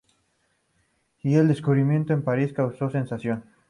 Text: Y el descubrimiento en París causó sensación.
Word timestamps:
Y 1.21 1.35
el 1.35 1.47
descubrimiento 1.47 2.11
en 2.11 2.23
París 2.23 2.53
causó 2.53 2.89
sensación. 2.89 3.43